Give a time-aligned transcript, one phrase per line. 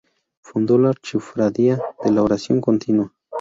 [0.41, 3.13] Fundó la "Archicofradía de la Oración Continua".